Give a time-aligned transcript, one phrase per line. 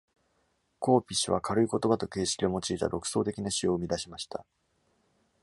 [0.79, 4.43] コーピッシュは、軽い言葉と形式を用いた独創的な詩を生み出しました。